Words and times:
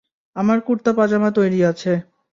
আমার 0.35 0.57
কুর্তা 0.61 0.91
পাজামা 0.93 1.29
তৈরী 1.31 1.59
আছে। 1.63 1.91